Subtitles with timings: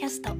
[0.00, 0.30] キャスト。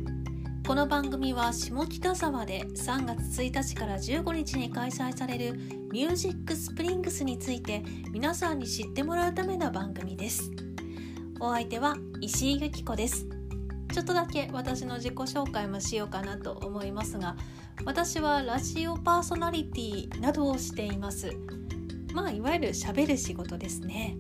[0.67, 5.53] この番組は下北沢で3月1日から15日に開催される
[5.93, 10.51] ミュージックスプリングスについて皆さんに知ってもらうための番組です。
[11.41, 13.27] お相手は石井由紀子です。
[13.93, 17.37] ちょっとだけ私の自己紹介もしようかなと思いますが
[17.85, 21.37] 私はラジオパーソナリティなどをしています。
[22.15, 24.17] まあいわゆる喋る仕事ですね。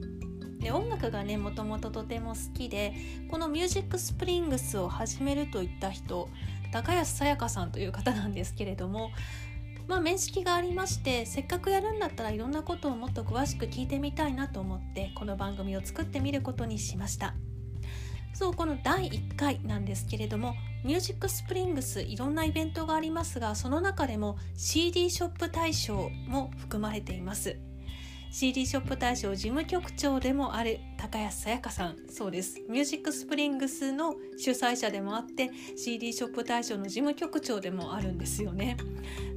[0.61, 2.95] で音楽がねもともととても好きで
[3.31, 6.29] この「ミュージックスプリングス」を始めるといった人
[6.71, 9.11] 高安さやかさんという方なんですけれども
[9.89, 17.35] まあ面識がありましてせっかくやるんだったらいろんなことをもっと詳しく聞いてみたいなと思ってこの番組を作ってみることにしました。
[18.33, 20.55] そうこの第1回なんですけれども
[20.85, 27.59] ミュージックスプリングスいろんなイベントがありますがその中でも CD ショップ大賞も含まれています。
[28.33, 31.97] CD ショップ大賞事務局長でもある高安さやかさん。
[32.09, 32.61] そうです。
[32.69, 38.77] ミュージックスプリングスの主催者でもあって CD ショップ大賞の事務局長でもあるんですよね。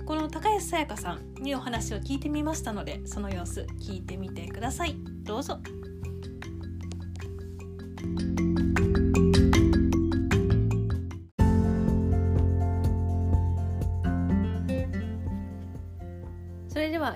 [0.05, 4.95] この高安さやかさんにお話を聞いてみましたのでその様子聞いてみてください。
[5.23, 5.59] どうぞ。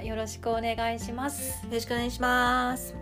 [0.02, 2.96] よろしくお願いしますよろしくお願いします。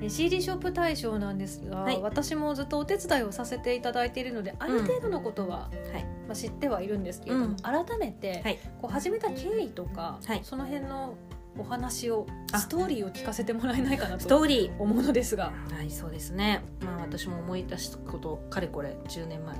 [0.00, 6.04] え CD ショップ大賞なんですが、はい私もずっとお手伝いをさせていただいているのである程度のことは、はい。
[6.26, 11.14] まあ、知ってはいるんですけれども、うん改めて、はいこう始めた経緯とか、はいその辺の
[11.56, 15.52] お話をあストーリーを聞かせてもらえないかなスとトーリ思うのですが。
[15.68, 15.76] ー。
[15.76, 16.62] はい、そうですね。
[16.84, 19.56] まあ私も思い出したことかれこれ10年前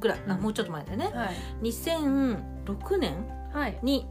[0.00, 1.10] ぐらい、あうんもうちょっと前だよね。
[1.12, 3.14] はい、2006年
[3.52, 4.06] はいに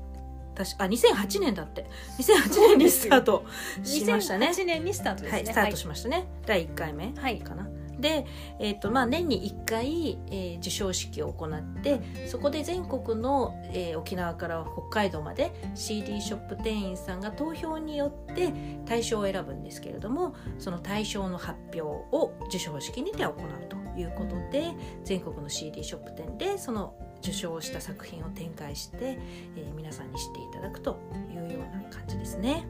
[0.64, 1.86] 確かあ2008年だって
[2.20, 3.46] 2008年にスタート
[3.84, 4.50] しましたね。
[4.50, 5.38] 2008年にスタートですね。
[5.38, 6.28] はい、スタートしましたね。
[6.46, 7.68] 第1回目はいかな。
[8.00, 8.26] で、
[8.60, 18.54] えーとまあ、年に1回、えー授賞式を行ってそこで全国の、えー沖縄から北海道まで CD ショップ店員さんが投票によって
[18.86, 23.36] 大賞を選ぶんですけれどもその大賞の発表を授賞式にて行う
[23.70, 24.72] ということで
[25.04, 29.18] 全国の CD ショップ店でその受賞した作品を展開して、
[29.56, 31.00] えー皆さんに知っていただくと
[31.34, 32.66] いうような感じですね。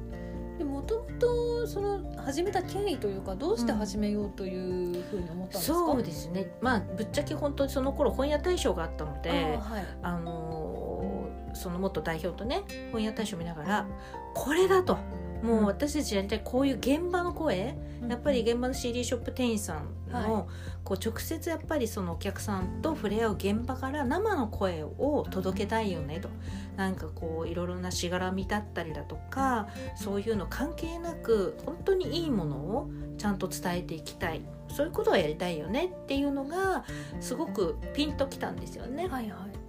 [0.58, 5.78] でもともとその始めた経緯というかどうして始めようというふうに思ったんですか？
[5.78, 9.86] そうですねまあぶっちゃけ本当にその頃本屋大賞があったのであーはい。
[10.04, 12.62] あのーその元代表とね
[12.94, 13.86] 本屋大賞見ながら
[14.34, 14.98] これだと
[15.42, 17.76] もう私たちやりたいこういう現場の声、
[18.08, 20.48] やっぱり現場の CD ショップ店員さんの、は
[20.84, 26.30] こう直接やっぱりそのお客さんと触れ合う現場から生の声を届けたいよねと。
[26.78, 34.42] なんかこういろいろなしがらみだったりだとかそういうの関係なく本当にいいものをちゃんと伝えていきたい。
[34.70, 36.86] そういうことをやりたいよねっていうのが
[37.20, 39.08] すごくピンときたんですよね。
[39.08, 39.62] はいはい。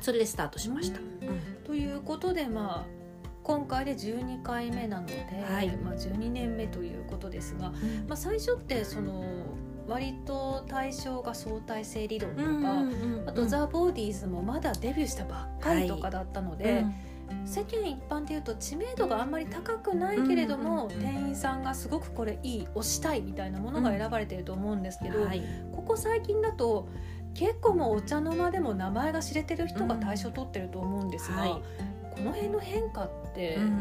[0.00, 1.00] それでスタートしました。
[1.64, 3.03] ということでまあ
[3.44, 5.14] 今回で12回目なので、
[5.46, 5.68] はい。
[5.76, 7.72] まあ、12年目ということですが、
[8.08, 9.22] まあ、最初ってその
[9.86, 16.86] 割と対象が相対性理論とか、あと、ザ・ボーディーズもまだデビューしたばっかりとかだったので、
[17.44, 21.00] 世間一般でいうと知名度があんまり高くないけれども、うんうんうん。
[21.02, 26.88] 店員さんがすごくこれいい推したいみたいなものが選ばれていると思うんですけど、はい、ここ最近だと
[27.34, 33.80] 結構もうお茶の間でも名前が知れてる人が対象取ってると思うんですが、はいこの辺の変化ってうん。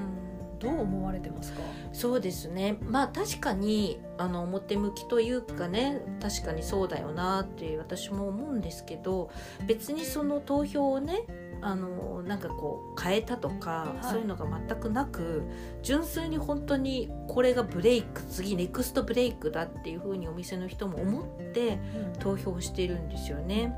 [0.64, 1.60] どう思われてますか、
[1.92, 2.78] そうですね。
[2.82, 9.30] まあ確かにあの表向きというかね確かにそうだよなって私も思うんですけど
[9.68, 11.26] 別にその投票をね
[11.62, 14.12] あのなんかこう変えたとか、はい。
[14.12, 15.44] そういうのが全くなく
[15.82, 21.78] 純粋に本当にこれがブレイク次ネクストブレイクだっていうふうにお店の人も思って
[22.20, 23.76] 投票しているんですよね。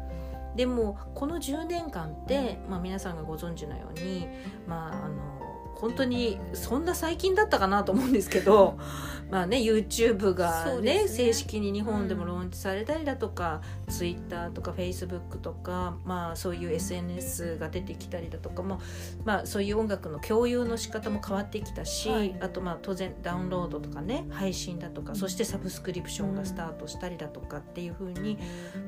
[0.55, 4.27] でもこの10年間って、まあ、皆さんがご存知のように、
[4.65, 8.77] まあ、あの本当にそんな最近だったかなと思うんですけど
[9.29, 11.07] まあね YouTube がねね。
[11.07, 18.79] 正式に日本でもローンチされたりだとか、Twitter とか Facebook とか、まあ、そういう SNS が出てきたりだとかも、
[19.25, 22.35] まあ、そういう音楽の共有の仕方も変わってきたし、はい。
[22.39, 25.17] あとまあ当然ダウンロードとかね配信だとか、うん。
[25.17, 28.37] そしてサブスクリプションがスタートしたりだとかっていう風に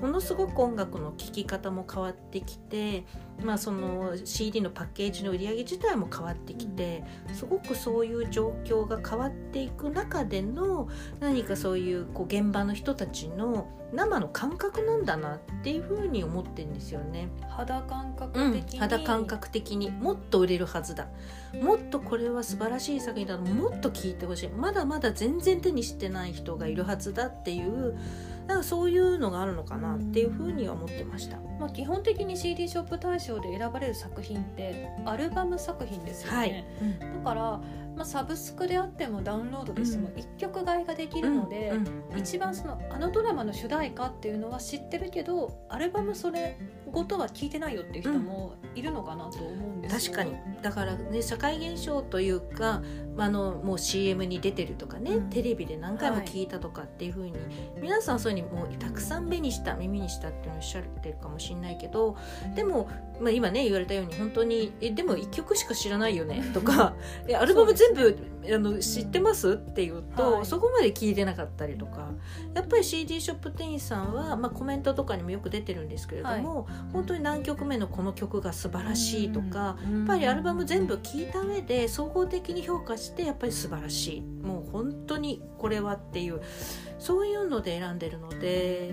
[0.01, 3.06] ものすごく音楽の聴き方も変わってきて、
[3.44, 7.04] まあ、その CD のパッケージの売り上げ自体も変わってきて、
[7.34, 10.88] すごくそういう状況が変わっていく中ででの
[11.19, 17.30] 何かそういうこう現場の人たちの生の感覚なんだなっていうふうに思ってるんですよね。
[17.50, 21.07] 肌感覚うん的に、肌感覚的にもっと売れるはずだ。
[21.62, 23.38] もっとこれは素晴らしい作品だ。
[23.38, 24.50] もっと聞いてほしい。
[24.50, 27.98] まだまだ全然手にしてない人がいるはずだっていう
[28.47, 31.38] なんかそういうのがあるのかなっていうふうには思ってました。
[31.59, 36.65] まあ、基本的に CD ショップ大賞で選ばれる作品ってアルバム作品ですよね、はい、
[37.15, 37.61] だから、ま
[37.99, 40.19] あ、サブスクであってもダウンロードでしてもうん。
[40.19, 46.57] 一曲買いができるので、うんうん一番そのあのドラマの主題歌っていうのは知ってるけどアルバムそれ
[46.91, 50.13] ごとは聞いてないよっていう人もいるのかなと思うんですよ。
[50.15, 50.35] 確かに。
[50.61, 55.30] だからね社会現象というかまああのもう CM に出てるとかね、うん。
[55.30, 57.34] テレビで何回も聞いたとかっていうふうに、
[57.81, 62.16] 皆さんそういうふうにもうたくさん目にした耳にしたっていうのをおっしゃってるかもしれないけど
[62.56, 66.96] でも、まあ、今ね言われたように本当に「えでも1曲しか知らないよね」とか
[67.28, 68.18] 「えアルバム全部
[68.54, 70.46] あの知ってます?」って言うと、はい。
[70.46, 72.12] そこまで聞いてなかったりとか
[72.54, 79.78] やっぱり CD ショップ店員さんは、まあ、コメントとかにもよく出てるんですけれども、本当に何曲目のこの曲が素晴らしいとか。
[79.84, 84.21] ややっぱりアルバム全部聴いた上で総合的に評価してやっぱり素晴らしい。
[84.21, 86.42] もう本当にこれはっていう。
[87.00, 88.92] そういうので選んでるので。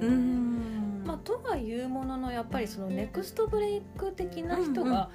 [0.00, 1.04] うーん。
[1.06, 5.10] まあ、とはいうもののやっぱりそのネクストブレイク的な人が、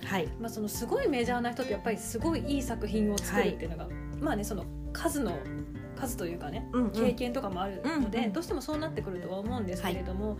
[0.70, 3.88] すごいメジャーな人ってやっぱりすごいいい作品を作るっていうのが、
[4.22, 5.38] まあねその数の
[5.98, 6.92] 数というかねうんうん。
[6.92, 8.34] 経験とかもあるので、うんうん。
[8.34, 10.38] どうしてもそうなってくるとは思うんですけれども、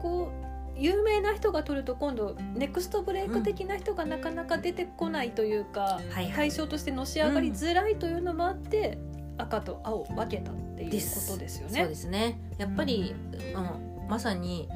[0.00, 0.46] こう
[0.78, 6.32] 有名な人が取ると今度ネクストブレイク的な人がなかなか出てこないというか、はいはい。
[6.32, 8.98] 対象としてのし上がりづらいというのもあって、
[9.38, 11.80] 赤と青を分けたっていうことですよね。
[11.80, 12.38] そうですね。
[12.58, 13.14] やっぱり、
[13.54, 14.68] うん、まさに、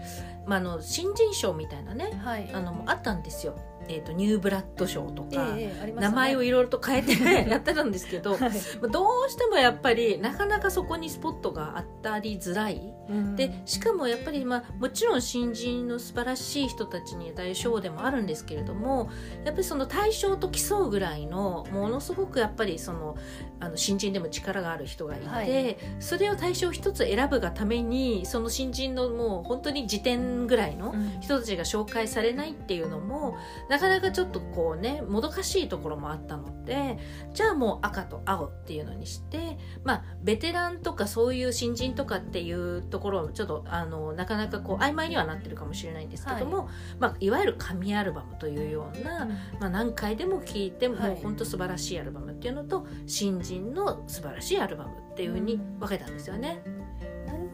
[0.46, 2.50] まあ、あの新人賞みたいなねはい。
[2.52, 3.56] あのあったんですよ、
[3.88, 8.40] えー、とニューブラッド賞とか、ええあります名前をいろいろと変えてやってたんですけど はい。
[8.40, 8.48] ま
[8.84, 12.92] あどうしてもやっぱりなかなかそこにスポットが当たりづらい。
[13.34, 19.10] でしかもやっぱり、まあ、もちろん新人の素晴らしい人たちに対賞でもあるんですけれども
[19.44, 23.16] やっぱりその対象と競うぐらいのものすごくやっぱりその
[23.58, 25.76] あの新人でも力がある人がいて、はい。
[25.98, 31.10] それを対象一つ選ぶがためにその新人のもう本当に時点ぐらいのうん。
[31.20, 33.36] 人たちが紹介されないっていうのも
[33.68, 36.98] なかなかちょっとこうねもどかしいところもあったので
[37.34, 47.00] じゃあもう赤と青っていうのにしてまあベテランとかそういう新人とかっていうところをちょっとあのなかなかこう曖昧にはなってるかもしれないんですけども、い。
[47.00, 49.26] まあ、いわゆる神アルバムというような、
[49.60, 51.10] まあ、何回でも聴いてもはい。
[51.10, 56.62] もう本当素晴らしいアルバムっていうのと新人の素晴らしいアルバムっていうふうに分けたんですよね。
[56.64, 56.79] なる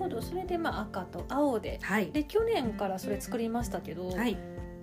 [0.09, 4.37] ほどそれでまあ赤と青ではい、で去年からそれ作りましたけど、はい。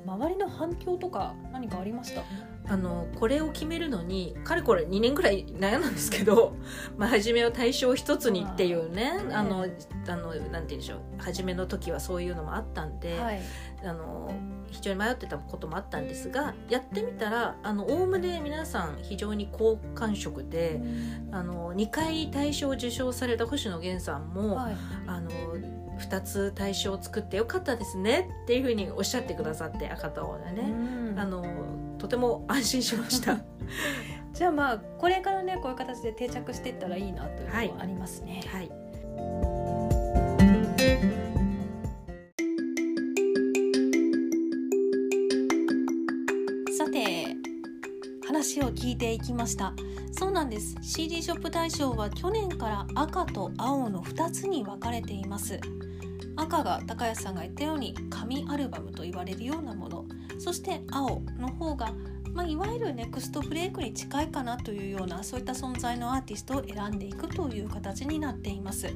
[0.05, 2.23] 周りの反響とか何かありました？
[2.67, 6.55] あのこれを決めるのにかれこれ2年ぐらい悩んだんですけど、
[6.97, 9.11] まあ、初めは対象一つにっていうねね。
[9.33, 9.65] あの
[10.07, 13.41] あのなんて言うんでしょう初めの時はそういうのもあったんで、はい。
[13.83, 14.33] あの
[14.71, 20.81] 非常に迷ってたこともあったんですがやってみたらおおむね皆さん非常に好感触で、
[21.31, 24.75] あの2回大賞を受賞された星野源さんも、はい。
[25.07, 25.29] あの
[25.99, 31.19] 2つ大賞を作ってよかったですねっていうふうにおっしゃってくださって赤と青でね、うん。
[31.19, 31.45] あの
[32.03, 33.39] とても安心しました。
[34.33, 38.41] じゃあまあこれからねこういう形で定着していったらいいなというのはありますね。
[38.47, 38.67] はい。
[46.77, 47.37] さて
[48.27, 49.73] 話を聞いていきました。
[50.11, 50.75] そうなんです。
[50.81, 55.57] CD ショップ大賞は去年から赤と青の2つに分かれています
[56.43, 60.05] 赤が高安さんが言ったように紙アルバムと言われるようなもの。
[60.39, 61.93] そして青の方が、
[62.33, 68.93] まあ、いわゆるネクストブレイクに近いかなというようなそういった存在のアーティストを選んでいくという形になっています。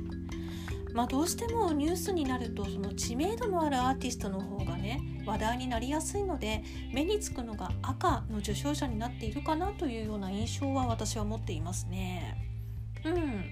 [0.93, 12.35] まあ、どうしてもニュースになるとその知名度のあるアーティストの方がね話題になりやすいので目につくのが赤の受賞者になっているかなというような印象は私は持っていますね。
[13.05, 13.45] うん。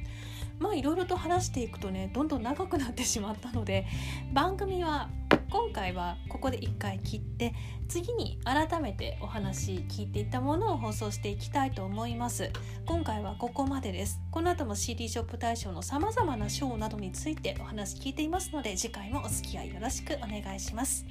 [0.60, 3.86] まあいろいろと話していくとねどんどん長くなってしまったので
[4.34, 5.10] 番組は
[5.50, 7.54] 今回はここで1回切って
[7.88, 12.52] 次に改めてお話聞いていったものを放送していきたいと思います。
[12.86, 14.20] 今回はここまでです。
[14.32, 21.06] この後も CD ショップ大賞のさまざまな賞などについてお話聞いていますので次回もお付き合いよろしくお願いします。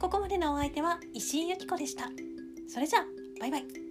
[0.00, 2.08] ここまでのお相手は石井由紀子でした。
[2.68, 3.04] それじゃあ
[3.40, 3.83] バイバイ。